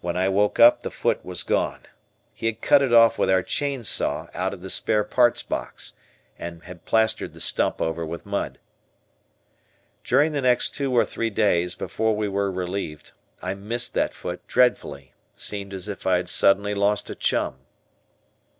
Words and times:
When 0.00 0.16
I 0.16 0.28
woke 0.28 0.58
up 0.58 0.80
the 0.80 0.90
foot 0.90 1.24
was 1.24 1.44
gone. 1.44 1.82
He 2.34 2.46
had 2.46 2.60
cut 2.60 2.82
it 2.82 2.92
off 2.92 3.16
with 3.16 3.30
our 3.30 3.44
chain 3.44 3.84
saw 3.84 4.26
out 4.34 4.52
of 4.52 4.60
the 4.60 4.68
spare 4.70 5.04
parts' 5.04 5.44
box, 5.44 5.92
and 6.36 6.64
had 6.64 6.84
plastered 6.84 7.32
the 7.32 7.40
stump 7.40 7.80
over 7.80 8.04
with 8.04 8.26
mud. 8.26 8.58
During 10.02 10.32
the 10.32 10.40
next 10.42 10.70
two 10.74 10.92
or 10.92 11.04
three 11.04 11.30
days, 11.30 11.76
before 11.76 12.16
we 12.16 12.26
were 12.26 12.50
relieved, 12.50 13.12
I 13.40 13.54
missed 13.54 13.94
that 13.94 14.12
foot 14.14 14.44
dreadfully, 14.48 15.12
seemed 15.36 15.72
as 15.72 15.86
if 15.86 16.08
I 16.08 16.16
had 16.16 16.28
suddenly 16.28 16.74
lost 16.74 17.08
a 17.08 17.14
chum. 17.14 17.60